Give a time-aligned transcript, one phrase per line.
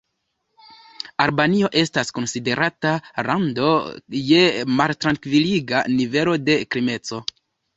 [1.25, 2.95] Albanio estas konsiderata
[3.29, 3.69] lando
[4.31, 4.41] je
[4.81, 7.25] maltrankviliga nivelo de krimeco.